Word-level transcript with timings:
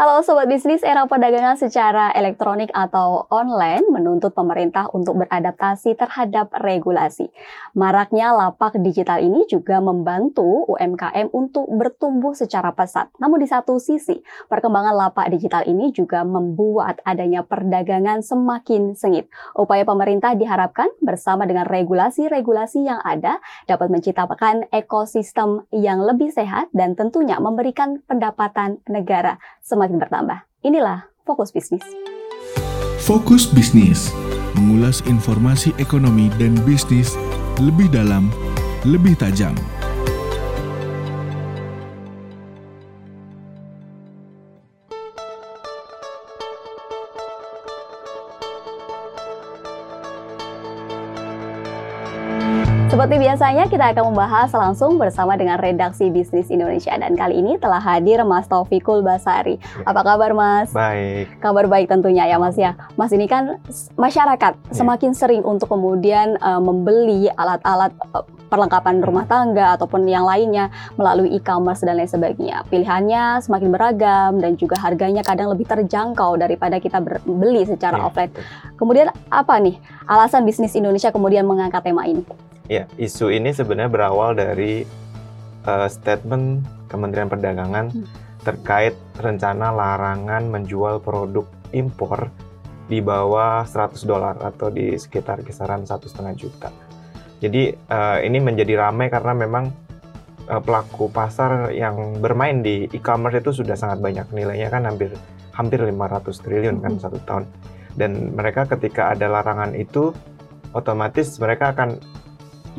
Halo 0.00 0.24
Sobat 0.24 0.48
Bisnis, 0.48 0.80
era 0.80 1.04
perdagangan 1.04 1.60
secara 1.60 2.08
elektronik 2.16 2.72
atau 2.72 3.28
online 3.28 3.84
menuntut 3.92 4.32
pemerintah 4.32 4.88
untuk 4.96 5.20
beradaptasi 5.20 5.92
terhadap 5.92 6.56
regulasi. 6.56 7.28
Maraknya 7.76 8.32
lapak 8.32 8.80
digital 8.80 9.20
ini 9.20 9.44
juga 9.44 9.76
membantu 9.84 10.64
UMKM 10.72 11.36
untuk 11.36 11.68
bertumbuh 11.68 12.32
secara 12.32 12.72
pesat. 12.72 13.12
Namun 13.20 13.44
di 13.44 13.48
satu 13.52 13.76
sisi, 13.76 14.16
perkembangan 14.48 14.96
lapak 14.96 15.28
digital 15.36 15.68
ini 15.68 15.92
juga 15.92 16.24
membuat 16.24 17.04
adanya 17.04 17.44
perdagangan 17.44 18.24
semakin 18.24 18.96
sengit. 18.96 19.28
Upaya 19.52 19.84
pemerintah 19.84 20.32
diharapkan 20.32 20.88
bersama 21.04 21.44
dengan 21.44 21.68
regulasi-regulasi 21.68 22.88
yang 22.88 23.04
ada 23.04 23.36
dapat 23.68 23.92
menciptakan 23.92 24.64
ekosistem 24.72 25.68
yang 25.68 26.00
lebih 26.00 26.32
sehat 26.32 26.72
dan 26.72 26.96
tentunya 26.96 27.36
memberikan 27.36 28.00
pendapatan 28.08 28.80
negara 28.88 29.36
semakin 29.60 29.89
semakin 29.90 30.06
bertambah. 30.06 30.38
Inilah 30.62 31.10
Fokus 31.26 31.50
Bisnis. 31.50 31.82
Fokus 33.02 33.50
Bisnis, 33.50 34.14
mengulas 34.54 35.02
informasi 35.10 35.74
ekonomi 35.82 36.30
dan 36.38 36.54
bisnis 36.62 37.18
lebih 37.58 37.90
dalam, 37.90 38.30
lebih 38.86 39.18
tajam. 39.18 39.56
Seperti 52.90 53.22
biasanya 53.22 53.70
kita 53.70 53.94
akan 53.94 54.10
membahas 54.10 54.50
langsung 54.50 54.98
bersama 54.98 55.38
dengan 55.38 55.62
redaksi 55.62 56.10
Bisnis 56.10 56.50
Indonesia 56.50 56.90
dan 56.98 57.14
kali 57.14 57.38
ini 57.38 57.54
telah 57.54 57.78
hadir 57.78 58.18
Mas 58.26 58.50
Taufikul 58.50 59.06
Basari. 59.06 59.62
Apa 59.86 60.02
kabar 60.02 60.34
Mas? 60.34 60.74
Baik. 60.74 61.30
Kabar 61.38 61.70
baik 61.70 61.86
tentunya 61.86 62.26
ya 62.26 62.42
Mas 62.42 62.58
ya. 62.58 62.74
Mas 62.98 63.14
ini 63.14 63.30
kan 63.30 63.62
masyarakat 63.94 64.58
ya. 64.58 64.74
semakin 64.74 65.14
sering 65.14 65.46
untuk 65.46 65.70
kemudian 65.70 66.34
uh, 66.42 66.58
membeli 66.58 67.30
alat-alat 67.38 67.94
uh, 68.10 68.26
perlengkapan 68.50 68.98
rumah 69.06 69.22
tangga 69.30 69.78
ataupun 69.78 70.10
yang 70.10 70.26
lainnya 70.26 70.74
melalui 70.98 71.30
e-commerce 71.30 71.86
dan 71.86 71.94
lain 71.94 72.10
sebagainya. 72.10 72.66
Pilihannya 72.74 73.38
semakin 73.38 73.70
beragam 73.70 74.42
dan 74.42 74.58
juga 74.58 74.74
harganya 74.82 75.22
kadang 75.22 75.54
lebih 75.54 75.70
terjangkau 75.70 76.42
daripada 76.42 76.82
kita 76.82 76.98
beli 77.22 77.62
secara 77.70 78.02
ya. 78.02 78.10
offline. 78.10 78.34
Kemudian 78.74 79.14
apa 79.30 79.62
nih 79.62 79.78
alasan 80.10 80.42
bisnis 80.42 80.74
Indonesia 80.74 81.14
kemudian 81.14 81.46
mengangkat 81.46 81.86
tema 81.86 82.02
ini? 82.10 82.26
Ya, 82.70 82.86
isu 83.02 83.34
ini 83.34 83.50
sebenarnya 83.50 83.90
berawal 83.90 84.38
dari 84.38 84.86
uh, 85.66 85.90
statement 85.90 86.62
Kementerian 86.86 87.26
Perdagangan 87.26 87.90
hmm. 87.90 88.06
terkait 88.46 88.94
rencana 89.18 89.74
larangan 89.74 90.46
menjual 90.46 91.02
produk 91.02 91.50
impor 91.74 92.30
di 92.86 93.02
bawah 93.02 93.66
100 93.66 94.06
dolar 94.06 94.38
atau 94.38 94.70
di 94.70 94.94
sekitar 94.94 95.42
kisaran 95.42 95.82
satu 95.82 96.06
setengah 96.06 96.34
juta. 96.38 96.70
Jadi 97.42 97.74
uh, 97.74 98.22
ini 98.22 98.38
menjadi 98.38 98.86
ramai 98.86 99.10
karena 99.10 99.34
memang 99.34 99.74
uh, 100.46 100.62
pelaku 100.62 101.10
pasar 101.10 101.74
yang 101.74 102.22
bermain 102.22 102.62
di 102.62 102.86
e-commerce 102.94 103.42
itu 103.42 103.66
sudah 103.66 103.74
sangat 103.74 103.98
banyak 103.98 104.30
nilainya 104.30 104.70
kan 104.70 104.86
hampir 104.86 105.10
hampir 105.58 105.82
500 105.82 106.22
triliun 106.38 106.78
kan 106.78 106.94
hmm. 106.94 107.02
satu 107.02 107.18
tahun. 107.26 107.50
Dan 107.98 108.30
mereka 108.38 108.70
ketika 108.70 109.10
ada 109.10 109.26
larangan 109.26 109.74
itu 109.74 110.14
otomatis 110.70 111.34
mereka 111.42 111.74
akan 111.74 111.98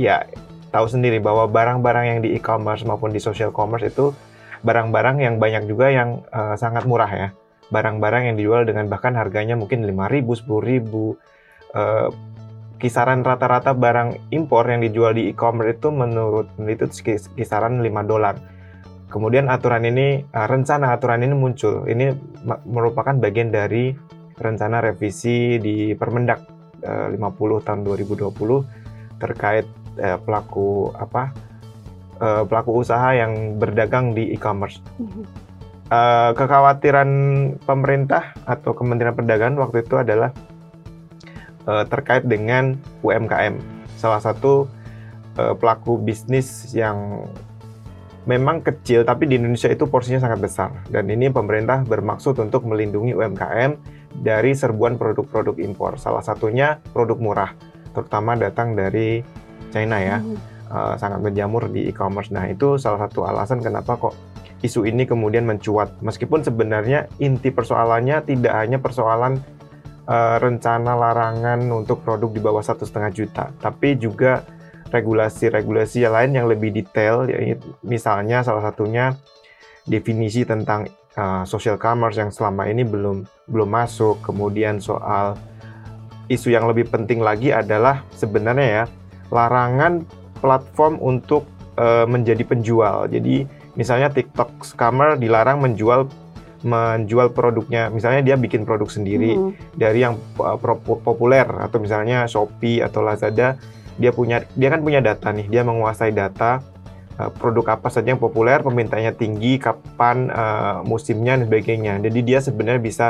ya 0.02 0.26
tahu 0.72 0.88
sendiri 0.88 1.20
bahwa 1.20 1.46
barang-barang 1.52 2.06
yang 2.08 2.20
di 2.24 2.34
e-commerce 2.34 2.88
maupun 2.88 3.12
di 3.12 3.20
social 3.20 3.52
commerce 3.52 3.92
itu 3.92 4.16
barang-barang 4.64 5.20
yang 5.22 5.36
banyak 5.38 5.68
juga 5.68 5.92
yang 5.92 6.24
uh, 6.32 6.56
sangat 6.56 6.88
murah 6.88 7.12
ya. 7.12 7.30
Barang-barang 7.72 8.32
yang 8.32 8.36
dijual 8.36 8.64
dengan 8.68 8.88
bahkan 8.92 9.16
harganya 9.16 9.56
mungkin 9.56 9.84
5.000, 9.84 10.28
10.000. 10.28 10.92
Uh, 11.72 12.10
kisaran 12.82 13.22
rata-rata 13.22 13.78
barang 13.78 14.34
impor 14.34 14.66
yang 14.66 14.81
dijual 14.81 15.14
di 15.14 15.30
e-commerce 15.30 15.78
itu 15.78 15.94
menurut 15.94 16.50
itu 16.66 16.86
kisaran 17.38 17.80
5 17.80 17.88
dolar. 18.09 18.36
Kemudian 19.12 19.52
aturan 19.52 19.84
ini, 19.84 20.24
uh, 20.31 20.48
rencana 20.48 20.96
aturan 20.96 21.24
ini 21.24 21.36
muncul. 21.36 21.84
Ini 21.84 22.16
merupakan 22.68 23.16
bagian 23.20 23.52
dari 23.52 23.92
rencana 24.40 24.81
revisi 24.81 25.59
di 25.59 25.94
Permendak 25.96 26.48
uh, 26.84 27.08
50 27.12 27.68
tahun 27.68 27.80
2020 27.86 29.20
terkait 29.22 29.68
eh, 29.97 30.19
pelaku 30.22 30.94
apa 30.96 31.34
eh, 32.22 32.44
pelaku 32.46 32.85
usaha 32.85 33.12
yang 33.12 33.57
berdagang 33.57 34.13
di 34.16 34.31
e-commerce. 34.31 34.79
Eh, 35.91 36.31
kekhawatiran 36.40 37.09
pemerintah 37.68 38.31
atau 38.47 38.72
Kementerian 38.72 39.12
Perdagangan 39.12 39.59
waktu 39.59 39.84
itu 39.84 40.00
adalah 40.00 40.31
eh, 41.68 41.84
terkait 41.91 42.24
dengan 42.24 42.80
UMKM. 43.03 43.59
Salah 44.00 44.24
satu 44.24 44.72
eh, 45.35 45.51
pelaku 45.51 46.00
bisnis 46.00 46.72
yang 46.72 47.28
memang 48.24 48.63
kecil 48.63 49.03
tapi 49.03 49.28
di 49.28 49.35
Indonesia 49.35 49.68
itu 49.68 49.84
porsinya 49.84 50.24
sangat 50.24 50.40
besar 50.40 50.69
dan 50.94 51.12
ini 51.12 51.28
pemerintah 51.28 51.84
bermaksud 51.84 52.40
untuk 52.40 52.63
melindungi 52.69 53.12
UMKM 53.12 53.75
dari 54.24 54.56
serbuan 54.56 54.96
produk-produk 54.96 55.59
impor. 55.59 56.00
Salah 56.00 56.24
satunya 56.24 56.80
produk 56.96 57.19
murah, 57.19 57.51
terutama 57.91 58.40
datang 58.40 58.80
dari 58.80 59.28
China 59.72 59.98
ya 59.98 60.20
hmm. 60.20 60.38
uh, 60.70 60.94
sangat 61.00 61.24
menjamur 61.24 61.72
di 61.72 61.88
e-commerce. 61.88 62.30
Nah 62.30 62.46
itu 62.52 62.76
salah 62.76 63.08
satu 63.08 63.24
alasan 63.26 63.64
kenapa 63.64 63.96
kok 63.96 64.14
isu 64.62 64.86
ini 64.86 65.09
kemudian 65.09 65.46
mencuat. 65.46 65.98
Meskipun 66.06 66.46
sebenarnya 66.46 67.09
inti 67.18 67.50
persoalannya 67.50 68.22
tidak 68.30 68.54
hanya 68.54 68.78
persoalan 68.78 69.42
uh, 70.06 70.38
rencana 70.38 70.94
larangan 70.94 71.60
untuk 71.74 72.06
produk 72.06 72.30
di 72.30 72.42
bawah 72.42 72.62
satu 72.62 72.86
setengah 72.86 73.12
juta, 73.12 73.46
tapi 73.58 73.98
juga 73.98 74.46
regulasi-regulasi 74.94 76.06
lain 76.06 76.38
yang 76.38 76.48
lebih 76.52 76.70
detail. 76.70 77.26
Ya, 77.26 77.58
misalnya 77.81 78.46
salah 78.46 78.70
satunya 78.70 79.18
definisi 79.90 80.46
tentang 80.46 80.86
uh, 81.18 81.42
social 81.48 81.81
commerce 81.81 82.22
yang 82.22 82.30
selama 82.30 82.70
ini 82.70 82.86
belum 82.86 83.26
belum 83.50 83.70
masuk. 83.72 84.22
Kemudian 84.22 84.78
soal 84.78 85.40
isu 86.30 86.54
yang 86.54 86.70
lebih 86.70 86.88
penting 86.88 87.20
lagi 87.20 87.50
adalah 87.50 88.06
sebenarnya 88.14 88.68
ya 88.68 88.84
larangan 89.31 90.03
platform 90.44 91.00
untuk 91.00 91.47
uh, 91.80 92.03
menjadi 92.06 92.44
penjual. 92.44 93.08
Jadi 93.08 93.47
misalnya 93.80 94.12
TikTok 94.12 94.68
scammer 94.68 95.16
dilarang 95.16 95.64
menjual 95.64 96.12
menjual 96.62 97.34
produknya. 97.34 97.90
Misalnya 97.90 98.22
dia 98.22 98.36
bikin 98.38 98.69
produk 98.69 98.86
sendiri 98.86 99.34
hmm. 99.34 99.81
dari 99.81 100.06
yang 100.06 100.19
uh, 100.38 100.58
populer 101.02 101.46
atau 101.47 101.81
misalnya 101.81 102.30
Shopee 102.30 102.86
atau 102.86 103.02
Lazada, 103.02 103.58
dia 103.97 104.12
punya 104.14 104.46
dia 104.53 104.69
kan 104.69 104.86
punya 104.86 105.02
data 105.02 105.34
nih, 105.34 105.50
dia 105.50 105.66
menguasai 105.66 106.13
data 106.13 106.62
uh, 107.18 107.34
produk 107.34 107.81
apa 107.81 107.90
saja 107.90 108.13
yang 108.13 108.22
populer, 108.22 108.62
permintaannya 108.62 109.13
tinggi, 109.18 109.58
kapan 109.58 110.30
uh, 110.30 110.86
musimnya 110.86 111.42
dan 111.42 111.50
sebagainya. 111.50 111.94
Jadi 111.98 112.19
dia 112.22 112.40
sebenarnya 112.46 112.81
bisa 112.81 113.08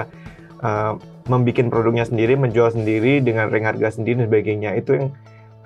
uh, 0.64 0.96
membuat 1.28 1.68
produknya 1.68 2.08
sendiri, 2.08 2.40
menjual 2.40 2.72
sendiri 2.72 3.20
dengan 3.20 3.52
ring 3.52 3.68
harga 3.68 4.00
sendiri 4.00 4.24
dan 4.24 4.28
sebagainya. 4.32 4.80
Itu 4.80 4.96
yang 4.96 5.08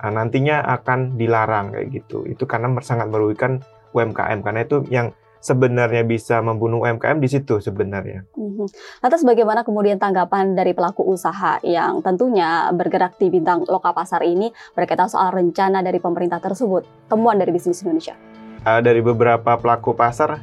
nantinya 0.02 0.60
akan 0.80 1.16
dilarang 1.16 1.72
kayak 1.72 1.88
gitu. 1.92 2.28
Itu 2.28 2.44
karena 2.44 2.72
sangat 2.84 3.08
merugikan 3.08 3.64
UMKM 3.96 4.44
karena 4.44 4.60
itu 4.64 4.84
yang 4.92 5.16
sebenarnya 5.40 6.02
bisa 6.02 6.42
membunuh 6.42 6.82
UMKM 6.82 7.22
di 7.22 7.28
situ 7.30 7.62
sebenarnya. 7.62 8.26
Mm-hmm. 8.34 8.66
Lantas 9.04 9.22
bagaimana 9.22 9.62
kemudian 9.62 9.96
tanggapan 10.00 10.58
dari 10.58 10.74
pelaku 10.74 11.06
usaha 11.06 11.62
yang 11.62 12.02
tentunya 12.02 12.66
bergerak 12.74 13.14
di 13.20 13.30
bintang 13.30 13.62
lokal 13.70 13.94
pasar 13.94 14.26
ini 14.26 14.50
berkaitan 14.74 15.06
soal 15.06 15.30
rencana 15.30 15.86
dari 15.86 16.02
pemerintah 16.02 16.42
tersebut? 16.42 16.82
Temuan 17.06 17.38
dari 17.38 17.54
bisnis 17.54 17.86
Indonesia. 17.86 18.18
Uh, 18.66 18.82
dari 18.82 18.98
beberapa 18.98 19.54
pelaku 19.54 19.94
pasar, 19.94 20.42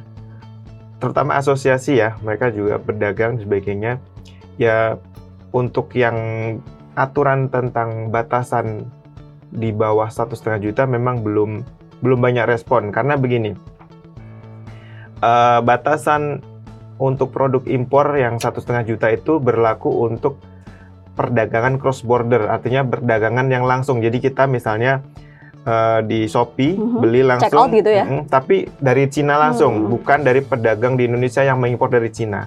terutama 0.96 1.36
asosiasi 1.36 2.00
ya, 2.00 2.16
mereka 2.24 2.48
juga 2.48 2.80
berdagang 2.80 3.36
dan 3.36 3.44
sebagainya. 3.44 3.92
Ya 4.56 4.96
untuk 5.52 5.92
yang 5.92 6.16
aturan 6.94 7.50
tentang 7.50 8.08
batasan 8.08 8.88
di 9.54 9.70
bawah 9.70 10.10
satu 10.10 10.34
setengah 10.34 10.70
juta 10.70 10.82
memang 10.84 11.22
belum 11.22 11.62
belum 12.02 12.18
banyak 12.20 12.44
respon 12.44 12.90
karena 12.90 13.14
begini 13.14 13.54
uh, 15.22 15.62
batasan 15.62 16.42
untuk 16.98 17.30
produk 17.30 17.62
impor 17.70 18.14
yang 18.14 18.38
satu 18.38 18.60
setengah 18.60 18.84
juta 18.86 19.06
itu 19.10 19.38
berlaku 19.38 19.90
untuk 20.04 20.38
perdagangan 21.14 21.78
cross 21.78 22.02
border 22.02 22.50
artinya 22.50 22.82
perdagangan 22.82 23.46
yang 23.48 23.64
langsung 23.64 24.02
jadi 24.02 24.18
kita 24.18 24.50
misalnya 24.50 25.00
uh, 25.64 26.02
di 26.02 26.26
Shopee 26.26 26.74
mm-hmm. 26.74 27.00
beli 27.00 27.22
langsung 27.22 27.50
Check 27.50 27.58
out 27.58 27.70
gitu 27.70 27.90
ya 27.90 28.04
mm, 28.04 28.22
tapi 28.30 28.66
dari 28.82 29.06
Cina 29.06 29.38
langsung 29.38 29.86
mm. 29.86 29.90
bukan 29.90 30.18
dari 30.26 30.42
pedagang 30.42 30.98
di 30.98 31.06
Indonesia 31.06 31.46
yang 31.46 31.62
mengimpor 31.62 31.90
dari 31.90 32.10
Cina 32.10 32.46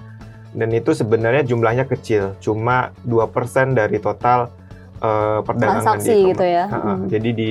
dan 0.52 0.68
itu 0.72 0.96
sebenarnya 0.96 1.44
jumlahnya 1.44 1.84
kecil 1.88 2.36
cuma 2.40 2.92
2% 3.04 3.76
dari 3.76 4.00
total 4.00 4.48
uh, 5.02 5.40
perdagangan 5.42 5.82
transaksi 5.82 6.14
di 6.14 6.28
gitu 6.34 6.44
ya. 6.44 6.64
Uh, 6.70 6.76
hmm. 6.76 7.00
Jadi 7.10 7.30
di 7.34 7.50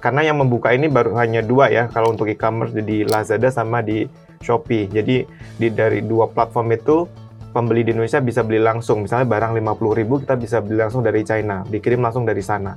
karena 0.00 0.24
yang 0.24 0.40
membuka 0.40 0.72
ini 0.72 0.88
baru 0.88 1.12
hanya 1.20 1.44
dua 1.44 1.68
ya 1.68 1.92
kalau 1.92 2.16
untuk 2.16 2.24
e-commerce 2.24 2.72
di 2.72 3.04
Lazada 3.04 3.52
sama 3.52 3.84
di 3.84 4.08
Shopee. 4.40 4.88
Jadi 4.88 5.28
di 5.60 5.68
dari 5.68 6.00
dua 6.00 6.30
platform 6.30 6.72
itu 6.72 7.04
pembeli 7.52 7.84
di 7.84 7.92
Indonesia 7.92 8.22
bisa 8.22 8.40
beli 8.44 8.60
langsung. 8.60 9.04
Misalnya 9.04 9.26
barang 9.28 9.52
50.000 9.56 10.22
kita 10.24 10.34
bisa 10.38 10.56
beli 10.62 10.78
langsung 10.78 11.02
dari 11.02 11.20
China, 11.24 11.64
dikirim 11.66 12.00
langsung 12.00 12.24
dari 12.24 12.40
sana. 12.44 12.76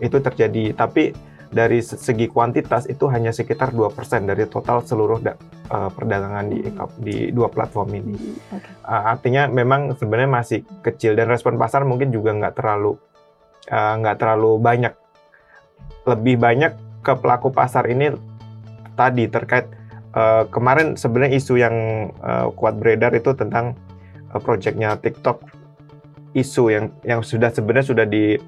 Itu 0.00 0.18
terjadi. 0.18 0.72
Tapi 0.74 1.32
dari 1.52 1.84
segi 1.84 2.32
kuantitas 2.32 2.88
itu 2.88 3.04
hanya 3.12 3.28
sekitar 3.28 3.76
2% 3.76 3.92
dari 4.24 4.48
total 4.48 4.80
seluruh 4.88 5.20
da, 5.20 5.36
uh, 5.68 5.92
perdagangan 5.92 6.48
di 6.48 6.64
di 6.96 7.16
dua 7.28 7.52
platform 7.52 7.92
ini. 7.92 8.16
Okay. 8.48 8.72
Uh, 8.88 9.12
artinya 9.12 9.52
memang 9.52 9.92
sebenarnya 9.92 10.32
masih 10.32 10.64
kecil 10.80 11.12
dan 11.12 11.28
respon 11.28 11.60
pasar 11.60 11.84
mungkin 11.84 12.08
juga 12.08 12.32
nggak 12.32 12.56
terlalu 12.56 12.96
uh, 13.70 13.94
nggak 14.00 14.18
terlalu 14.18 14.58
banyak. 14.58 14.94
Lebih 16.08 16.40
banyak 16.40 16.72
ke 17.02 17.12
pelaku 17.18 17.54
pasar 17.54 17.86
ini 17.86 18.14
tadi 18.94 19.26
terkait 19.26 19.70
uh, 20.14 20.46
kemarin 20.48 20.94
sebenarnya 20.94 21.38
isu 21.38 21.54
yang 21.58 21.76
uh, 22.22 22.50
kuat 22.54 22.78
beredar 22.78 23.12
itu 23.14 23.34
tentang 23.34 23.74
uh, 24.30 24.40
proyeknya 24.40 24.98
TikTok 24.98 25.42
isu 26.32 26.72
yang 26.72 26.86
yang 27.04 27.20
sudah 27.20 27.52
sebenarnya 27.52 27.86
sudah 27.92 28.06
di 28.08 28.40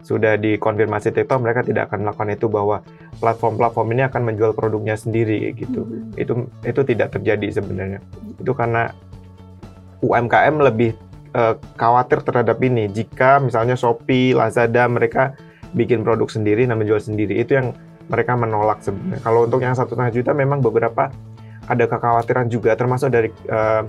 sudah 0.00 0.40
dikonfirmasi 0.40 1.12
TikTok 1.12 1.44
mereka 1.44 1.60
tidak 1.60 1.92
akan 1.92 2.08
melakukan 2.08 2.32
itu 2.32 2.46
bahwa 2.48 2.80
platform-platform 3.20 3.88
ini 3.92 4.02
akan 4.08 4.22
menjual 4.32 4.52
produknya 4.56 4.96
sendiri 4.96 5.52
gitu. 5.52 5.84
Hmm. 5.84 6.16
Itu 6.16 6.32
itu 6.64 6.80
tidak 6.88 7.12
terjadi 7.12 7.60
sebenarnya. 7.60 8.00
Itu 8.40 8.56
karena 8.56 8.96
UMKM 10.00 10.56
lebih 10.64 10.96
uh, 11.34 11.54
khawatir 11.78 12.22
terhadap 12.22 12.58
ini. 12.62 12.86
Jika 12.90 13.42
misalnya 13.42 13.74
Shopee, 13.74 14.32
Lazada 14.36 14.86
mereka 14.86 15.34
bikin 15.74 16.02
produk 16.02 16.26
sendiri 16.26 16.66
dan 16.66 16.78
menjual 16.78 16.98
sendiri, 16.98 17.38
itu 17.38 17.54
yang 17.54 17.76
mereka 18.10 18.34
menolak 18.34 18.82
sebenarnya. 18.82 19.22
Kalau 19.22 19.46
untuk 19.46 19.62
yang 19.62 19.74
satu 19.74 19.94
setengah 19.94 20.12
juta 20.12 20.30
memang 20.34 20.58
beberapa 20.58 21.14
ada 21.70 21.84
kekhawatiran 21.86 22.50
juga, 22.50 22.74
termasuk 22.74 23.14
dari 23.14 23.30
uh, 23.50 23.86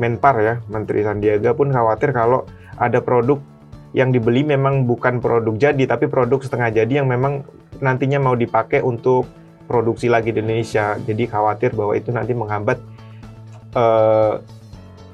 Menpar 0.00 0.40
ya, 0.40 0.54
Menteri 0.72 1.04
Sandiaga 1.04 1.52
pun 1.52 1.68
khawatir 1.70 2.10
kalau 2.16 2.48
ada 2.80 3.04
produk 3.04 3.36
yang 3.92 4.14
dibeli 4.14 4.46
memang 4.46 4.86
bukan 4.86 5.18
produk 5.18 5.52
jadi 5.58 5.82
tapi 5.82 6.06
produk 6.06 6.38
setengah 6.38 6.70
jadi 6.70 7.02
yang 7.02 7.10
memang 7.10 7.42
nantinya 7.82 8.22
mau 8.22 8.38
dipakai 8.38 8.86
untuk 8.86 9.26
produksi 9.70 10.10
lagi 10.10 10.34
di 10.34 10.42
Indonesia. 10.42 10.98
Jadi 10.98 11.30
khawatir 11.30 11.78
bahwa 11.78 11.94
itu 11.94 12.10
nanti 12.10 12.34
menghambat 12.34 12.82
uh, 13.78 14.42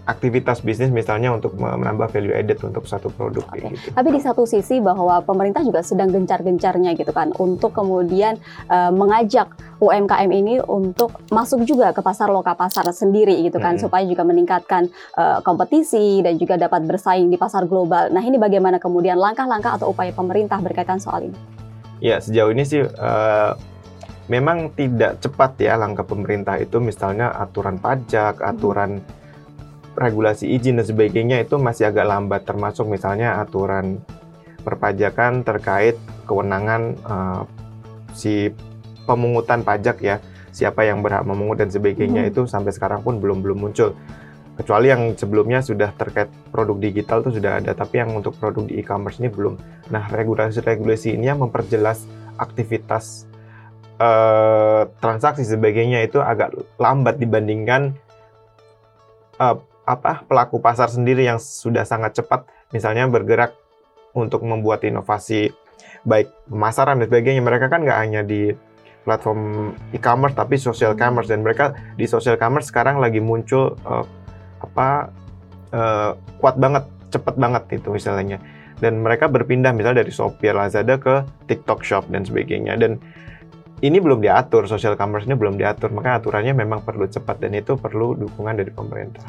aktivitas 0.06 0.62
bisnis 0.62 0.94
misalnya 0.94 1.34
untuk 1.34 1.58
menambah 1.58 2.06
value 2.14 2.30
added 2.30 2.62
untuk 2.62 2.86
satu 2.86 3.10
produk 3.10 3.42
okay. 3.50 3.74
gitu. 3.74 3.90
Tapi 3.90 4.08
di 4.14 4.20
satu 4.22 4.46
sisi 4.46 4.78
bahwa 4.78 5.18
pemerintah 5.26 5.66
juga 5.66 5.82
sedang 5.82 6.14
gencar-gencarnya 6.14 6.94
gitu 6.94 7.10
kan 7.10 7.34
untuk 7.42 7.74
kemudian 7.74 8.38
uh, 8.70 8.94
mengajak 8.94 9.50
UMKM 9.82 10.30
ini 10.30 10.62
untuk 10.62 11.10
masuk 11.34 11.66
juga 11.66 11.90
ke 11.90 12.00
pasar 12.00 12.30
lokal 12.30 12.54
pasar 12.54 12.86
sendiri 12.94 13.34
gitu 13.42 13.58
kan 13.58 13.76
hmm. 13.76 13.82
supaya 13.82 14.06
juga 14.06 14.22
meningkatkan 14.22 14.86
uh, 15.18 15.42
kompetisi 15.42 16.22
dan 16.22 16.38
juga 16.38 16.54
dapat 16.54 16.86
bersaing 16.86 17.26
di 17.26 17.36
pasar 17.36 17.66
global. 17.66 18.08
Nah, 18.14 18.22
ini 18.22 18.38
bagaimana 18.38 18.78
kemudian 18.78 19.18
langkah-langkah 19.18 19.82
atau 19.82 19.90
upaya 19.90 20.14
pemerintah 20.14 20.62
berkaitan 20.62 21.02
soal 21.02 21.28
ini? 21.28 21.38
Ya, 21.98 22.22
sejauh 22.22 22.54
ini 22.54 22.62
sih 22.62 22.86
uh, 22.86 23.52
memang 24.30 24.70
tidak 24.78 25.18
cepat 25.18 25.58
ya 25.58 25.74
langkah 25.74 26.06
pemerintah 26.06 26.62
itu 26.62 26.78
misalnya 26.78 27.34
aturan 27.34 27.82
pajak, 27.82 28.38
aturan 28.38 29.02
hmm 29.02 29.25
regulasi 29.96 30.52
izin 30.52 30.78
dan 30.78 30.86
sebagainya 30.86 31.42
itu 31.42 31.56
masih 31.56 31.88
agak 31.88 32.06
lambat 32.06 32.44
termasuk 32.44 32.86
misalnya 32.86 33.40
aturan 33.40 34.04
perpajakan 34.62 35.42
terkait 35.42 35.96
kewenangan 36.28 36.94
uh, 37.06 37.42
si 38.12 38.52
pemungutan 39.08 39.64
pajak 39.64 39.96
ya 40.02 40.16
siapa 40.52 40.84
yang 40.84 41.00
berhak 41.00 41.24
memungut 41.24 41.60
dan 41.60 41.70
sebagainya 41.72 42.26
hmm. 42.26 42.30
itu 42.32 42.42
sampai 42.44 42.72
sekarang 42.72 43.00
pun 43.00 43.20
belum 43.20 43.40
belum 43.44 43.58
muncul 43.60 43.96
kecuali 44.56 44.88
yang 44.88 45.12
sebelumnya 45.12 45.60
sudah 45.60 45.92
terkait 45.92 46.32
produk 46.48 46.80
digital 46.80 47.20
itu 47.20 47.36
sudah 47.36 47.60
ada 47.60 47.76
tapi 47.76 48.00
yang 48.00 48.16
untuk 48.16 48.32
produk 48.40 48.64
di 48.64 48.80
e-commerce 48.80 49.20
ini 49.20 49.28
belum 49.28 49.60
nah 49.92 50.08
regulasi-regulasi 50.08 51.12
ini 51.12 51.28
yang 51.28 51.44
memperjelas 51.44 52.08
aktivitas 52.40 53.28
uh, 54.00 54.88
transaksi 54.98 55.44
sebagainya 55.44 56.08
itu 56.08 56.24
agak 56.24 56.56
lambat 56.80 57.20
dibandingkan 57.20 57.92
uh, 59.36 59.60
apa 59.86 60.26
pelaku 60.26 60.58
pasar 60.58 60.90
sendiri 60.90 61.22
yang 61.22 61.38
sudah 61.38 61.86
sangat 61.86 62.18
cepat 62.18 62.44
misalnya 62.74 63.06
bergerak 63.06 63.54
untuk 64.18 64.42
membuat 64.42 64.82
inovasi 64.82 65.54
baik 66.02 66.32
pemasaran 66.48 66.98
dan 66.98 67.06
sebagainya. 67.06 67.42
Mereka 67.44 67.66
kan 67.70 67.84
nggak 67.86 68.00
hanya 68.00 68.20
di 68.26 68.50
platform 69.06 69.70
e-commerce 69.94 70.34
tapi 70.34 70.58
social 70.58 70.98
commerce. 70.98 71.30
Dan 71.30 71.46
mereka 71.46 71.76
di 71.94 72.08
social 72.08 72.34
commerce 72.40 72.72
sekarang 72.72 72.98
lagi 72.98 73.22
muncul 73.22 73.78
uh, 73.86 74.06
apa 74.62 75.12
uh, 75.70 76.10
kuat 76.42 76.56
banget 76.56 76.88
cepat 77.14 77.38
banget 77.38 77.82
itu 77.82 77.92
misalnya. 77.94 78.42
Dan 78.76 79.00
mereka 79.00 79.28
berpindah 79.30 79.72
misalnya 79.72 80.04
dari 80.04 80.12
Shopee 80.12 80.52
Lazada 80.52 81.00
ke 81.00 81.24
TikTok 81.48 81.80
Shop 81.84 82.04
dan 82.12 82.24
sebagainya. 82.24 82.76
Dan 82.76 83.00
ini 83.84 84.00
belum 84.00 84.24
diatur, 84.24 84.64
social 84.64 84.96
commerce 84.96 85.28
ini 85.28 85.36
belum 85.36 85.60
diatur, 85.60 85.92
maka 85.92 86.16
aturannya 86.16 86.56
memang 86.56 86.80
perlu 86.80 87.04
cepat 87.04 87.44
dan 87.44 87.52
itu 87.52 87.76
perlu 87.76 88.16
dukungan 88.16 88.56
dari 88.56 88.72
pemerintah. 88.72 89.20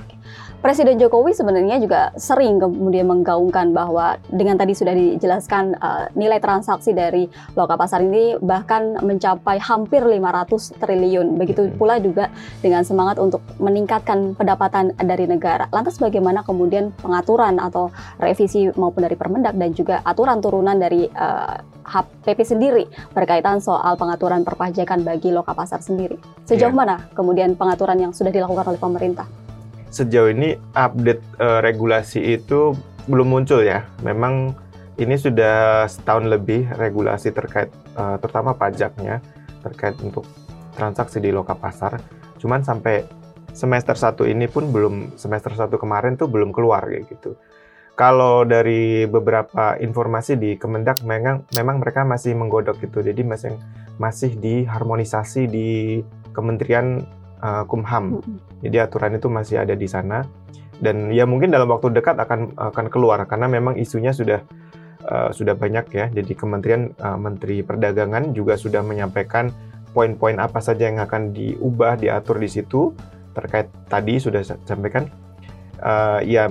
Presiden 0.57 0.97
Jokowi 0.97 1.37
sebenarnya 1.37 1.77
juga 1.77 2.09
sering 2.17 2.57
kemudian 2.57 3.05
menggaungkan 3.05 3.77
bahwa 3.77 4.17
dengan 4.25 4.57
tadi 4.57 4.73
sudah 4.73 4.95
dijelaskan 4.95 5.77
uh, 5.77 6.09
nilai 6.17 6.41
transaksi 6.41 6.97
dari 6.97 7.29
lokal 7.53 7.77
pasar 7.77 8.01
ini 8.01 8.41
bahkan 8.41 8.97
mencapai 9.05 9.61
hampir 9.61 10.01
500 10.01 10.81
triliun. 10.81 11.37
Begitu 11.37 11.69
pula 11.77 12.01
juga 12.01 12.33
dengan 12.65 12.81
semangat 12.81 13.21
untuk 13.21 13.45
meningkatkan 13.61 14.33
pendapatan 14.33 14.97
dari 14.97 15.29
negara. 15.29 15.69
Lantas 15.69 16.01
bagaimana 16.01 16.41
kemudian 16.41 16.89
pengaturan 17.05 17.61
atau 17.61 17.93
revisi 18.17 18.65
maupun 18.73 19.05
dari 19.05 19.13
Permendak 19.13 19.53
dan 19.61 19.77
juga 19.77 20.01
aturan 20.01 20.41
turunan 20.41 20.81
dari 20.81 21.05
uh, 21.05 21.76
HPP 21.87 22.39
sendiri 22.43 22.83
berkaitan 23.15 23.63
soal 23.63 23.95
pengaturan 23.95 24.43
perpajakan 24.43 25.07
bagi 25.07 25.31
lokal 25.31 25.55
pasar 25.55 25.79
sendiri. 25.79 26.19
Sejauh 26.43 26.75
yeah. 26.75 26.77
mana 26.77 26.95
kemudian 27.15 27.55
pengaturan 27.55 27.97
yang 27.97 28.11
sudah 28.11 28.29
dilakukan 28.29 28.67
oleh 28.67 28.79
pemerintah? 28.79 29.25
Sejauh 29.87 30.29
ini 30.29 30.59
update 30.75 31.23
uh, 31.39 31.63
regulasi 31.63 32.35
itu 32.35 32.75
belum 33.07 33.31
muncul 33.31 33.63
ya. 33.63 33.87
Memang 34.03 34.51
ini 34.99 35.15
sudah 35.15 35.87
setahun 35.87 36.27
lebih 36.27 36.67
regulasi 36.75 37.31
terkait 37.31 37.71
uh, 37.95 38.19
terutama 38.19 38.51
pajaknya 38.51 39.23
terkait 39.63 39.95
untuk 40.03 40.27
transaksi 40.75 41.23
di 41.23 41.31
lokal 41.31 41.55
pasar. 41.55 42.03
Cuman 42.37 42.61
sampai 42.61 43.07
semester 43.57 43.97
satu 43.97 44.27
ini 44.27 44.45
pun 44.45 44.69
belum 44.69 45.17
semester 45.17 45.49
satu 45.55 45.81
kemarin 45.81 46.13
tuh 46.13 46.29
belum 46.29 46.53
keluar 46.53 46.85
kayak 46.85 47.09
gitu 47.09 47.33
kalau 47.97 48.45
dari 48.45 49.09
beberapa 49.09 49.73
informasi 49.81 50.37
di 50.37 50.53
Kemendak 50.53 51.01
memang 51.01 51.49
memang 51.57 51.81
mereka 51.81 52.05
masih 52.05 52.37
menggodok 52.37 52.77
gitu. 52.77 53.01
Jadi 53.01 53.25
masih 53.25 53.57
masih 53.97 54.37
diharmonisasi 54.37 55.49
di 55.49 55.69
Kementerian 56.29 57.01
uh, 57.41 57.65
Kumham. 57.65 58.21
Jadi 58.61 58.77
aturan 58.77 59.17
itu 59.17 59.33
masih 59.33 59.65
ada 59.65 59.73
di 59.73 59.89
sana 59.89 60.21
dan 60.77 61.09
ya 61.09 61.25
mungkin 61.25 61.49
dalam 61.49 61.73
waktu 61.73 61.89
dekat 61.89 62.21
akan 62.21 62.53
akan 62.53 62.85
keluar 62.93 63.17
karena 63.25 63.49
memang 63.49 63.73
isunya 63.81 64.13
sudah 64.13 64.45
uh, 65.09 65.33
sudah 65.33 65.57
banyak 65.57 65.89
ya. 65.89 66.05
Jadi 66.13 66.37
Kementerian 66.37 66.93
uh, 67.01 67.17
Menteri 67.17 67.65
Perdagangan 67.65 68.29
juga 68.37 68.61
sudah 68.61 68.85
menyampaikan 68.85 69.49
poin-poin 69.97 70.37
apa 70.37 70.61
saja 70.61 70.85
yang 70.85 71.01
akan 71.01 71.33
diubah 71.33 71.97
diatur 71.97 72.37
di 72.37 72.45
situ 72.45 72.93
terkait 73.33 73.73
tadi 73.89 74.21
sudah 74.21 74.45
sampaikan 74.45 75.09
uh, 75.81 76.21
ya 76.21 76.45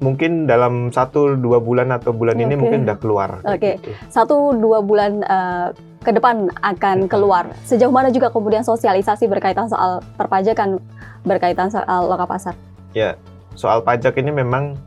mungkin 0.00 0.48
dalam 0.48 0.88
satu 0.88 1.36
dua 1.36 1.60
bulan 1.60 1.92
atau 1.92 2.10
bulan 2.10 2.40
okay. 2.40 2.44
ini 2.48 2.54
mungkin 2.56 2.88
udah 2.88 2.98
keluar. 2.98 3.30
Oke, 3.44 3.56
okay. 3.56 3.74
gitu. 3.76 3.92
satu 4.08 4.56
dua 4.56 4.80
bulan 4.80 5.20
uh, 5.28 5.76
ke 6.00 6.10
depan 6.16 6.48
akan 6.64 7.06
keluar. 7.06 7.52
Sejauh 7.68 7.92
mana 7.92 8.08
juga 8.08 8.32
kemudian 8.32 8.64
sosialisasi 8.64 9.28
berkaitan 9.28 9.68
soal 9.68 10.00
perpajakan 10.16 10.80
berkaitan 11.28 11.68
soal 11.68 12.08
lokal 12.08 12.26
pasar? 12.26 12.56
Ya, 12.96 13.20
soal 13.52 13.84
pajak 13.84 14.16
ini 14.16 14.32
memang 14.32 14.80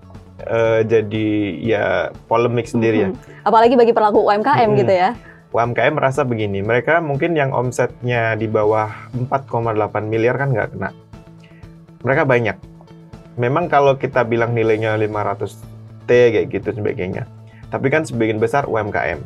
uh, 0.49 0.81
jadi 0.81 1.29
ya 1.61 1.85
polemik 2.25 2.65
sendiri 2.65 3.05
-hmm. 3.05 3.13
ya. 3.13 3.45
Apalagi 3.45 3.77
bagi 3.77 3.93
pelaku 3.93 4.25
UMKM 4.25 4.69
-hmm. 4.73 4.81
gitu 4.81 4.93
ya. 4.97 5.13
UMKM 5.53 5.93
merasa 5.93 6.25
begini, 6.25 6.65
mereka 6.65 6.97
mungkin 6.97 7.37
yang 7.37 7.53
omsetnya 7.53 8.33
di 8.33 8.49
bawah 8.49 8.89
4,8 9.13 9.77
miliar 10.09 10.33
kan 10.41 10.49
nggak 10.49 10.73
kena. 10.73 10.89
Mereka 12.01 12.25
banyak, 12.25 12.57
memang 13.39 13.69
kalau 13.69 13.97
kita 13.97 14.21
bilang 14.25 14.53
nilainya 14.53 14.97
500 14.97 15.73
T 16.05 16.09
kayak 16.09 16.47
gitu 16.51 16.69
sebagainya. 16.75 17.23
Tapi 17.71 17.87
kan 17.89 18.05
sebagian 18.05 18.37
besar 18.37 18.69
UMKM. 18.69 19.19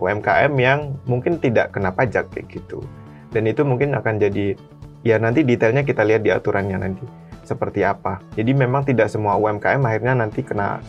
UMKM 0.00 0.52
yang 0.58 0.96
mungkin 1.06 1.38
tidak 1.38 1.76
kena 1.76 1.92
pajak 1.92 2.30
kayak 2.32 2.48
gitu. 2.50 2.82
Dan 3.30 3.46
itu 3.46 3.62
mungkin 3.62 3.94
akan 3.94 4.18
jadi 4.18 4.56
ya 5.02 5.18
nanti 5.18 5.42
detailnya 5.42 5.82
kita 5.82 6.02
lihat 6.06 6.22
di 6.24 6.30
aturannya 6.30 6.78
nanti 6.78 7.04
seperti 7.42 7.84
apa. 7.84 8.22
Jadi 8.38 8.54
memang 8.54 8.86
tidak 8.86 9.10
semua 9.10 9.36
UMKM 9.36 9.82
akhirnya 9.82 10.14
nanti 10.16 10.40
kena 10.46 10.80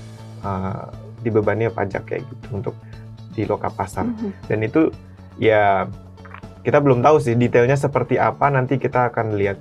uh, 0.45 0.87
dibebani 1.21 1.67
pajak 1.69 2.07
kayak 2.07 2.23
gitu 2.29 2.47
untuk 2.55 2.75
di 3.33 3.43
lokal 3.49 3.73
pasar. 3.73 4.05
Mm 4.05 4.15
-hmm. 4.15 4.31
Dan 4.47 4.59
itu 4.63 4.81
ya 5.41 5.89
kita 6.63 6.79
belum 6.79 7.03
tahu 7.03 7.19
sih 7.19 7.35
detailnya 7.35 7.75
seperti 7.75 8.15
apa 8.15 8.47
nanti 8.47 8.79
kita 8.79 9.11
akan 9.11 9.35
lihat 9.35 9.59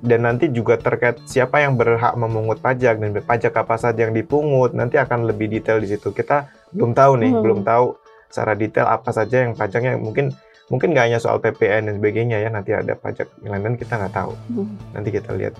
dan 0.00 0.24
nanti 0.24 0.48
juga 0.48 0.76
terkait 0.76 1.20
siapa 1.24 1.60
yang 1.60 1.76
berhak 1.76 2.16
memungut 2.16 2.58
pajak 2.58 2.96
dan 2.96 3.12
pajak 3.20 3.52
apa 3.52 3.76
saja 3.76 4.08
yang 4.08 4.16
dipungut 4.16 4.72
nanti 4.72 4.96
akan 4.96 5.28
lebih 5.28 5.46
detail 5.46 5.76
di 5.76 5.92
situ 5.92 6.10
kita 6.10 6.48
belum 6.72 6.92
tahu 6.92 7.12
nih 7.20 7.32
Hmm. 7.32 7.42
belum 7.44 7.60
tahu 7.62 7.86
secara 8.32 8.52
detail 8.54 8.86
apa 8.88 9.10
saja 9.10 9.44
yang 9.44 9.52
pajaknya 9.52 10.00
mungkin 10.00 10.32
mungkin 10.70 10.94
nggak 10.94 11.04
hanya 11.10 11.18
soal 11.18 11.36
PPN 11.36 11.90
dan 11.90 11.94
sebagainya 11.98 12.36
ya 12.40 12.48
nanti 12.48 12.70
ada 12.70 12.94
pajak 12.94 13.26
yang 13.42 13.58
lain 13.58 13.62
dan 13.62 13.74
kita 13.76 13.92
nggak 13.98 14.14
tahu 14.14 14.32
Hmm. 14.48 14.68
nanti 14.94 15.08
kita 15.10 15.30
lihat 15.34 15.54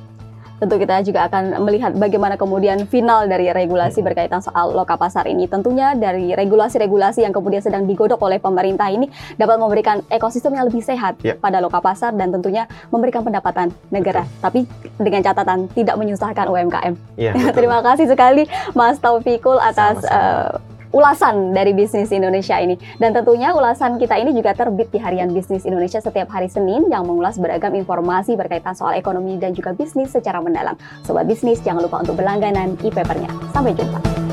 Tentu 0.61 0.77
kita 0.77 1.01
juga 1.01 1.25
akan 1.25 1.57
melihat 1.61 1.97
bagaimana 1.97 2.37
kemudian 2.37 2.85
final 2.85 3.25
dari 3.25 3.49
regulasi 3.49 3.99
berkaitan 4.01 4.39
soal 4.39 4.71
loka 4.71 4.95
pasar 4.95 5.25
ini. 5.25 5.49
Tentunya 5.49 5.97
dari 5.97 6.31
regulasi-regulasi 6.31 7.25
yang 7.25 7.33
kemudian 7.33 7.59
sedang 7.59 7.89
digodok 7.89 8.21
oleh 8.21 8.37
pemerintah 8.37 8.87
ini 8.87 9.09
dapat 9.35 9.57
memberikan 9.57 10.05
ekosistem 10.07 10.53
yang 10.53 10.69
lebih 10.69 10.81
sehat 10.81 11.17
Ya. 11.21 11.33
pada 11.35 11.59
loka 11.59 11.81
pasar 11.81 12.13
dan 12.13 12.29
tentunya 12.29 12.69
memberikan 12.89 13.21
pendapatan 13.21 13.73
negara. 13.89 14.29
Tapi 14.39 14.69
dengan 14.95 15.21
catatan 15.21 15.65
tidak 15.71 15.97
menyusahkan 15.97 16.45
UMKM. 16.45 16.95
Betul. 17.17 17.57
Terima 17.57 17.81
kasih 17.81 18.05
sekali 18.05 18.45
Mas 18.73 18.97
Taufikul 18.97 19.57
atas 19.57 20.05
Sama-sama. 20.05 20.61
eh, 20.61 20.70
ulasan 20.91 21.55
dari 21.55 21.75
bisnis 21.75 22.11
Indonesia 22.15 22.59
ini. 22.59 22.79
Dan 22.99 23.15
tentunya 23.15 23.55
ulasan 23.55 23.99
kita 23.99 24.19
ini 24.19 24.35
juga 24.35 24.55
terbit 24.55 24.91
di 24.91 24.99
Harian 24.99 25.31
Bisnis 25.35 25.67
Indonesia 25.67 25.99
setiap 25.99 26.31
hari 26.31 26.51
Senin 26.51 26.87
yang 26.91 27.07
mengulas 27.07 27.39
beragam 27.39 27.75
informasi 27.75 28.35
berkaitan 28.39 28.75
soal 28.75 28.99
ekonomi 28.99 29.39
dan 29.39 29.55
juga 29.57 29.75
bisnis 29.75 30.15
secara 30.15 30.39
mendalam. 30.43 30.79
Sobat 31.03 31.27
bisnis, 31.27 31.63
jangan 31.63 31.87
lupa 31.87 32.03
untuk 32.03 32.19
berlangganan 32.19 32.79
e-papernya. 32.83 33.31
Sampai 33.51 33.75
jumpa. 33.75 34.30